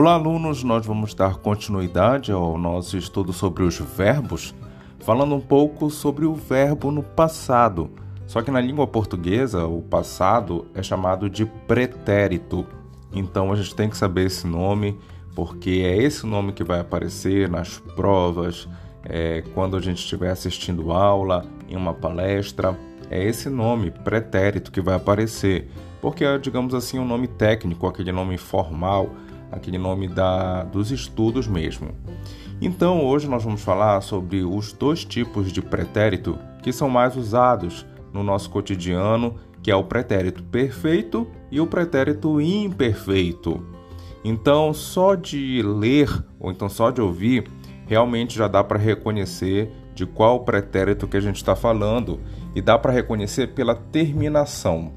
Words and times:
Olá, 0.00 0.12
alunos! 0.14 0.62
Nós 0.62 0.86
vamos 0.86 1.12
dar 1.12 1.38
continuidade 1.38 2.30
ao 2.30 2.56
nosso 2.56 2.96
estudo 2.96 3.32
sobre 3.32 3.64
os 3.64 3.80
verbos, 3.80 4.54
falando 5.00 5.34
um 5.34 5.40
pouco 5.40 5.90
sobre 5.90 6.24
o 6.24 6.36
verbo 6.36 6.92
no 6.92 7.02
passado. 7.02 7.90
Só 8.24 8.40
que 8.40 8.48
na 8.48 8.60
língua 8.60 8.86
portuguesa, 8.86 9.66
o 9.66 9.82
passado 9.82 10.68
é 10.72 10.84
chamado 10.84 11.28
de 11.28 11.44
pretérito. 11.44 12.64
Então 13.12 13.50
a 13.52 13.56
gente 13.56 13.74
tem 13.74 13.90
que 13.90 13.96
saber 13.96 14.26
esse 14.26 14.46
nome, 14.46 14.96
porque 15.34 15.82
é 15.84 16.00
esse 16.00 16.24
nome 16.24 16.52
que 16.52 16.62
vai 16.62 16.78
aparecer 16.78 17.48
nas 17.48 17.80
provas, 17.96 18.68
é, 19.02 19.42
quando 19.52 19.76
a 19.76 19.80
gente 19.80 19.98
estiver 19.98 20.30
assistindo 20.30 20.92
aula, 20.92 21.44
em 21.68 21.74
uma 21.74 21.92
palestra. 21.92 22.78
É 23.10 23.20
esse 23.24 23.50
nome, 23.50 23.90
pretérito, 23.90 24.70
que 24.70 24.80
vai 24.80 24.94
aparecer, 24.94 25.68
porque 26.00 26.24
é, 26.24 26.38
digamos 26.38 26.72
assim, 26.72 27.00
um 27.00 27.04
nome 27.04 27.26
técnico, 27.26 27.88
aquele 27.88 28.12
nome 28.12 28.38
formal, 28.38 29.10
aquele 29.50 29.78
nome 29.78 30.08
da, 30.08 30.64
dos 30.64 30.90
estudos 30.90 31.46
mesmo. 31.46 31.90
Então, 32.60 33.04
hoje 33.04 33.28
nós 33.28 33.44
vamos 33.44 33.62
falar 33.62 34.00
sobre 34.00 34.42
os 34.42 34.72
dois 34.72 35.04
tipos 35.04 35.52
de 35.52 35.62
pretérito 35.62 36.38
que 36.62 36.72
são 36.72 36.88
mais 36.88 37.16
usados 37.16 37.86
no 38.12 38.22
nosso 38.22 38.50
cotidiano, 38.50 39.36
que 39.62 39.70
é 39.70 39.76
o 39.76 39.84
pretérito 39.84 40.42
perfeito 40.42 41.26
e 41.50 41.60
o 41.60 41.66
pretérito 41.66 42.40
imperfeito. 42.40 43.64
Então, 44.24 44.74
só 44.74 45.14
de 45.14 45.62
ler 45.62 46.10
ou 46.38 46.50
então 46.50 46.68
só 46.68 46.90
de 46.90 47.00
ouvir, 47.00 47.48
realmente 47.86 48.36
já 48.36 48.48
dá 48.48 48.62
para 48.62 48.78
reconhecer 48.78 49.72
de 49.94 50.06
qual 50.06 50.44
pretérito 50.44 51.08
que 51.08 51.16
a 51.16 51.20
gente 51.20 51.36
está 51.36 51.56
falando 51.56 52.20
e 52.54 52.60
dá 52.60 52.78
para 52.78 52.92
reconhecer 52.92 53.48
pela 53.48 53.74
terminação. 53.74 54.92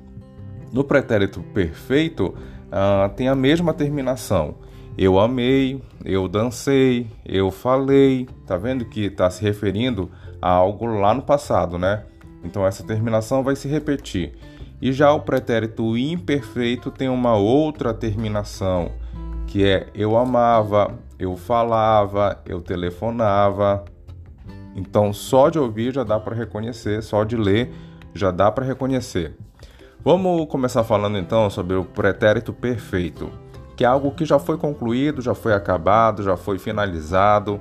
No 0.71 0.83
pretérito 0.83 1.41
perfeito, 1.53 2.33
uh, 2.71 3.09
tem 3.15 3.27
a 3.27 3.35
mesma 3.35 3.73
terminação. 3.73 4.55
Eu 4.97 5.19
amei, 5.19 5.81
eu 6.03 6.27
dancei, 6.27 7.07
eu 7.25 7.49
falei. 7.51 8.27
Tá 8.45 8.57
vendo 8.57 8.85
que 8.85 9.05
está 9.05 9.29
se 9.29 9.41
referindo 9.41 10.09
a 10.41 10.49
algo 10.49 10.85
lá 10.85 11.13
no 11.13 11.21
passado, 11.21 11.77
né? 11.77 12.03
Então 12.43 12.65
essa 12.65 12.83
terminação 12.83 13.43
vai 13.43 13.55
se 13.55 13.67
repetir. 13.67 14.33
E 14.81 14.91
já 14.91 15.13
o 15.13 15.21
pretérito 15.21 15.95
imperfeito 15.95 16.89
tem 16.89 17.07
uma 17.07 17.35
outra 17.35 17.93
terminação, 17.93 18.91
que 19.45 19.63
é 19.63 19.87
eu 19.93 20.17
amava, 20.17 20.97
eu 21.19 21.37
falava, 21.37 22.41
eu 22.45 22.61
telefonava. 22.61 23.85
Então 24.75 25.13
só 25.13 25.49
de 25.49 25.59
ouvir 25.59 25.93
já 25.93 26.03
dá 26.03 26.19
para 26.19 26.35
reconhecer, 26.35 27.03
só 27.03 27.23
de 27.23 27.37
ler 27.37 27.71
já 28.13 28.31
dá 28.31 28.51
para 28.51 28.65
reconhecer. 28.65 29.37
Vamos 30.03 30.47
começar 30.47 30.83
falando 30.83 31.15
então 31.19 31.47
sobre 31.47 31.75
o 31.75 31.85
pretérito 31.85 32.51
perfeito, 32.51 33.29
que 33.77 33.83
é 33.83 33.87
algo 33.87 34.09
que 34.09 34.25
já 34.25 34.39
foi 34.39 34.57
concluído, 34.57 35.21
já 35.21 35.35
foi 35.35 35.53
acabado, 35.53 36.23
já 36.23 36.35
foi 36.35 36.57
finalizado. 36.57 37.59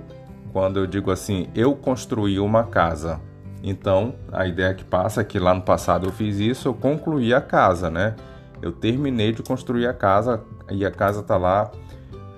Quando 0.50 0.78
eu 0.78 0.86
digo 0.86 1.10
assim, 1.10 1.48
eu 1.54 1.76
construí 1.76 2.40
uma 2.40 2.64
casa. 2.64 3.20
Então, 3.62 4.14
a 4.32 4.46
ideia 4.46 4.72
que 4.72 4.82
passa 4.82 5.20
é 5.20 5.24
que 5.24 5.38
lá 5.38 5.52
no 5.52 5.60
passado 5.60 6.06
eu 6.06 6.12
fiz 6.12 6.38
isso, 6.38 6.66
eu 6.66 6.72
concluí 6.72 7.34
a 7.34 7.42
casa, 7.42 7.90
né? 7.90 8.16
Eu 8.62 8.72
terminei 8.72 9.32
de 9.32 9.42
construir 9.42 9.86
a 9.86 9.92
casa 9.92 10.42
e 10.70 10.86
a 10.86 10.90
casa 10.90 11.20
está 11.20 11.36
lá 11.36 11.70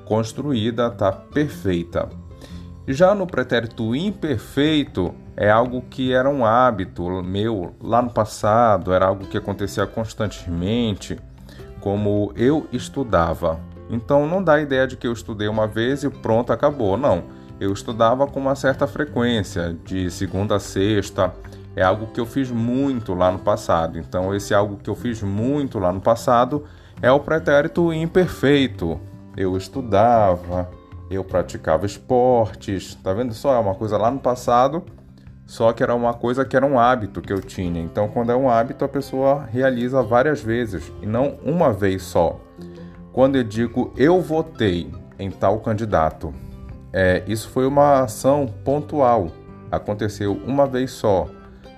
construída, 0.04 0.88
está 0.88 1.12
perfeita. 1.12 2.08
Já 2.86 3.14
no 3.14 3.26
pretérito 3.26 3.94
imperfeito, 3.94 5.14
é 5.36 5.50
algo 5.50 5.82
que 5.82 6.12
era 6.12 6.28
um 6.28 6.44
hábito 6.44 7.22
meu 7.22 7.74
lá 7.80 8.02
no 8.02 8.10
passado, 8.10 8.92
era 8.92 9.06
algo 9.06 9.26
que 9.26 9.38
acontecia 9.38 9.86
constantemente, 9.86 11.18
como 11.80 12.32
eu 12.36 12.66
estudava. 12.72 13.60
Então 13.88 14.26
não 14.26 14.42
dá 14.42 14.54
a 14.54 14.60
ideia 14.60 14.86
de 14.86 14.96
que 14.96 15.06
eu 15.06 15.12
estudei 15.12 15.48
uma 15.48 15.66
vez 15.66 16.02
e 16.02 16.10
pronto, 16.10 16.52
acabou. 16.52 16.96
Não 16.96 17.42
eu 17.62 17.72
estudava 17.72 18.26
com 18.26 18.40
uma 18.40 18.56
certa 18.56 18.88
frequência, 18.88 19.76
de 19.84 20.10
segunda 20.10 20.56
a 20.56 20.60
sexta. 20.60 21.32
É 21.76 21.82
algo 21.82 22.08
que 22.08 22.18
eu 22.18 22.26
fiz 22.26 22.50
muito 22.50 23.14
lá 23.14 23.30
no 23.30 23.38
passado. 23.38 23.98
Então, 24.00 24.34
esse 24.34 24.52
algo 24.52 24.78
que 24.78 24.90
eu 24.90 24.96
fiz 24.96 25.22
muito 25.22 25.78
lá 25.78 25.92
no 25.92 26.00
passado 26.00 26.64
é 27.00 27.10
o 27.12 27.20
pretérito 27.20 27.92
imperfeito. 27.92 29.00
Eu 29.36 29.56
estudava, 29.56 30.68
eu 31.14 31.24
praticava 31.24 31.86
esportes. 31.86 32.94
Tá 32.96 33.12
vendo 33.12 33.34
só? 33.34 33.54
É 33.54 33.58
uma 33.58 33.74
coisa 33.74 33.96
lá 33.96 34.10
no 34.10 34.18
passado, 34.18 34.84
só 35.46 35.72
que 35.72 35.82
era 35.82 35.94
uma 35.94 36.14
coisa 36.14 36.44
que 36.44 36.56
era 36.56 36.66
um 36.66 36.78
hábito 36.78 37.20
que 37.20 37.32
eu 37.32 37.40
tinha. 37.40 37.80
Então, 37.80 38.08
quando 38.08 38.32
é 38.32 38.36
um 38.36 38.48
hábito, 38.48 38.84
a 38.84 38.88
pessoa 38.88 39.44
realiza 39.50 40.02
várias 40.02 40.40
vezes 40.40 40.92
e 41.02 41.06
não 41.06 41.38
uma 41.44 41.72
vez 41.72 42.02
só. 42.02 42.40
Quando 43.12 43.36
eu 43.36 43.44
digo 43.44 43.92
eu 43.96 44.20
votei 44.20 44.90
em 45.18 45.30
tal 45.30 45.60
candidato, 45.60 46.32
é, 46.92 47.22
isso 47.26 47.48
foi 47.48 47.66
uma 47.66 48.02
ação 48.02 48.46
pontual, 48.64 49.28
aconteceu 49.70 50.32
uma 50.46 50.66
vez 50.66 50.90
só. 50.90 51.28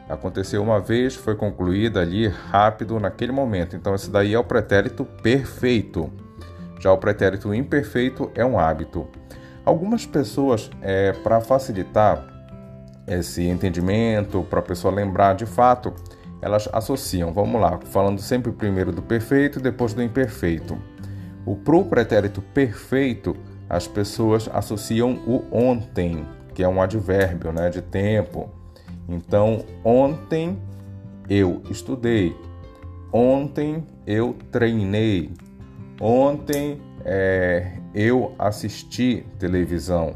Aconteceu 0.08 0.62
uma 0.62 0.80
vez, 0.80 1.14
foi 1.14 1.34
concluída 1.34 2.00
ali 2.00 2.28
rápido 2.28 3.00
naquele 3.00 3.32
momento. 3.32 3.74
Então, 3.74 3.94
esse 3.94 4.10
daí 4.10 4.34
é 4.34 4.38
o 4.38 4.44
pretérito 4.44 5.04
perfeito. 5.04 6.12
Já 6.80 6.92
o 6.92 6.98
pretérito 6.98 7.54
imperfeito 7.54 8.30
é 8.34 8.44
um 8.44 8.58
hábito. 8.58 9.06
Algumas 9.64 10.04
pessoas, 10.04 10.70
é, 10.82 11.12
para 11.12 11.40
facilitar 11.40 12.26
esse 13.06 13.42
entendimento, 13.42 14.42
para 14.44 14.60
a 14.60 14.62
pessoa 14.62 14.92
lembrar 14.92 15.34
de 15.34 15.46
fato, 15.46 15.94
elas 16.42 16.68
associam, 16.72 17.32
vamos 17.32 17.60
lá, 17.60 17.78
falando 17.86 18.20
sempre 18.20 18.52
primeiro 18.52 18.92
do 18.92 19.00
perfeito, 19.00 19.60
depois 19.60 19.94
do 19.94 20.02
imperfeito. 20.02 20.76
O 21.46 21.56
pro 21.56 21.84
pretérito 21.84 22.42
perfeito 22.42 23.34
as 23.68 23.86
pessoas 23.86 24.48
associam 24.52 25.14
o 25.26 25.42
ontem, 25.50 26.26
que 26.54 26.62
é 26.62 26.68
um 26.68 26.80
advérbio 26.80 27.52
né, 27.52 27.70
de 27.70 27.80
tempo. 27.80 28.50
Então, 29.08 29.64
ontem 29.82 30.58
eu 31.28 31.62
estudei, 31.70 32.36
ontem 33.12 33.86
eu 34.06 34.36
treinei, 34.50 35.32
ontem 36.00 36.80
é, 37.04 37.72
eu 37.94 38.34
assisti 38.38 39.26
televisão. 39.38 40.14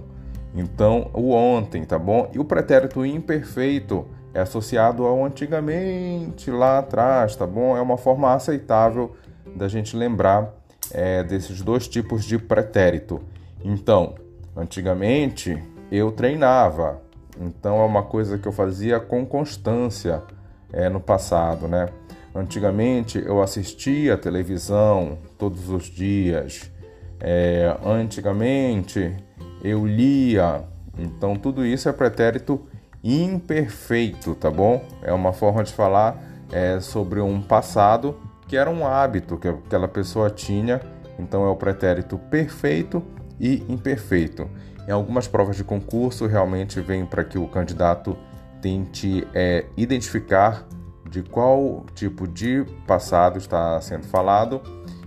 Então, 0.54 1.10
o 1.12 1.32
ontem, 1.32 1.84
tá 1.84 1.98
bom? 1.98 2.30
E 2.32 2.38
o 2.38 2.44
pretérito 2.44 3.04
imperfeito 3.04 4.06
é 4.32 4.40
associado 4.40 5.04
ao 5.04 5.24
antigamente, 5.24 6.50
lá 6.50 6.78
atrás, 6.78 7.36
tá 7.36 7.46
bom? 7.46 7.76
É 7.76 7.80
uma 7.80 7.96
forma 7.96 8.32
aceitável 8.32 9.14
da 9.54 9.68
gente 9.68 9.96
lembrar 9.96 10.54
é, 10.92 11.22
desses 11.22 11.62
dois 11.62 11.86
tipos 11.86 12.24
de 12.24 12.38
pretérito. 12.38 13.20
Então, 13.64 14.14
antigamente 14.56 15.62
eu 15.90 16.12
treinava, 16.12 17.00
então 17.40 17.80
é 17.80 17.84
uma 17.84 18.02
coisa 18.02 18.38
que 18.38 18.46
eu 18.46 18.52
fazia 18.52 19.00
com 19.00 19.24
constância 19.24 20.22
é, 20.72 20.88
no 20.88 21.00
passado, 21.00 21.66
né? 21.66 21.88
Antigamente 22.38 23.18
eu 23.18 23.42
assistia 23.42 24.16
televisão 24.16 25.18
todos 25.36 25.68
os 25.68 25.86
dias. 25.86 26.70
É, 27.18 27.76
antigamente 27.84 29.16
eu 29.62 29.84
lia. 29.84 30.62
Então 30.96 31.34
tudo 31.34 31.66
isso 31.66 31.88
é 31.88 31.92
pretérito 31.92 32.64
imperfeito, 33.02 34.36
tá 34.36 34.52
bom? 34.52 34.84
É 35.02 35.12
uma 35.12 35.32
forma 35.32 35.64
de 35.64 35.72
falar 35.72 36.16
é, 36.52 36.78
sobre 36.78 37.20
um 37.20 37.42
passado 37.42 38.16
que 38.46 38.56
era 38.56 38.70
um 38.70 38.86
hábito 38.86 39.36
que 39.36 39.48
aquela 39.48 39.88
pessoa 39.88 40.30
tinha. 40.30 40.80
Então 41.18 41.44
é 41.44 41.48
o 41.48 41.56
pretérito 41.56 42.16
perfeito 42.16 43.02
e 43.40 43.64
imperfeito. 43.68 44.48
Em 44.86 44.92
algumas 44.92 45.26
provas 45.26 45.56
de 45.56 45.64
concurso, 45.64 46.24
realmente 46.28 46.80
vem 46.80 47.04
para 47.04 47.24
que 47.24 47.36
o 47.36 47.48
candidato 47.48 48.16
tente 48.62 49.26
é, 49.34 49.66
identificar 49.76 50.64
de 51.08 51.22
qual 51.22 51.84
tipo 51.94 52.28
de 52.28 52.64
passado 52.86 53.38
está 53.38 53.80
sendo 53.80 54.04
falado 54.04 54.60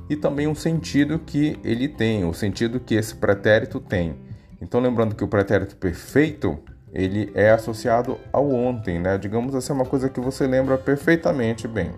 e 0.09 0.15
também 0.15 0.47
o 0.47 0.55
sentido 0.55 1.19
que 1.19 1.57
ele 1.63 1.87
tem, 1.87 2.25
o 2.25 2.33
sentido 2.33 2.79
que 2.79 2.95
esse 2.95 3.15
pretérito 3.15 3.79
tem. 3.79 4.15
Então, 4.61 4.79
lembrando 4.79 5.15
que 5.15 5.23
o 5.23 5.27
pretérito 5.27 5.75
perfeito 5.77 6.59
ele 6.93 7.31
é 7.33 7.51
associado 7.51 8.17
ao 8.31 8.49
ontem, 8.51 8.99
né? 8.99 9.17
Digamos 9.17 9.55
assim, 9.55 9.71
é 9.71 9.75
uma 9.75 9.85
coisa 9.85 10.09
que 10.09 10.19
você 10.19 10.45
lembra 10.45 10.77
perfeitamente 10.77 11.67
bem. 11.67 11.91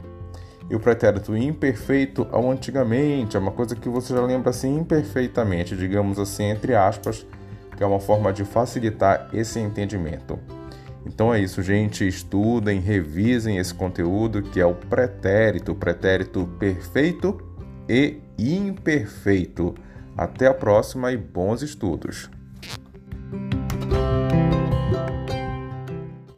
E 0.70 0.76
o 0.76 0.80
pretérito 0.80 1.36
imperfeito 1.36 2.28
ao 2.32 2.50
antigamente 2.50 3.36
é 3.36 3.40
uma 3.40 3.52
coisa 3.52 3.76
que 3.76 3.90
você 3.90 4.14
já 4.14 4.22
lembra 4.22 4.52
assim 4.52 4.78
imperfeitamente, 4.78 5.76
digamos 5.76 6.20
assim, 6.20 6.44
entre 6.46 6.76
aspas, 6.76 7.26
que 7.76 7.84
é 7.84 7.86
uma 7.86 8.00
forma 8.00 8.32
de 8.32 8.46
facilitar 8.46 9.30
esse 9.34 9.60
entendimento. 9.60 10.40
Então 11.06 11.34
é 11.34 11.40
isso, 11.40 11.62
gente. 11.62 12.08
Estudem, 12.08 12.80
revisem 12.80 13.58
esse 13.58 13.74
conteúdo 13.74 14.42
que 14.42 14.60
é 14.60 14.66
o 14.66 14.74
pretérito, 14.74 15.76
pretérito 15.76 16.48
perfeito 16.60 17.38
e 17.88 18.22
imperfeito. 18.38 19.76
Até 20.18 20.48
a 20.48 20.54
próxima 20.54 21.12
e 21.12 21.18
bons 21.18 21.62
estudos. 21.62 22.30